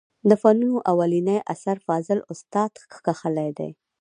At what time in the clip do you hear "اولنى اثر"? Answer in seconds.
0.91-1.77